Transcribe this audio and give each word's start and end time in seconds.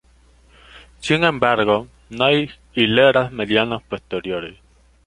Sin 0.99 1.23
embargo, 1.23 1.87
no 2.09 2.23
hay 2.25 2.49
hileras 2.73 3.31
medianas 3.31 3.83
posteriores. 3.83 4.57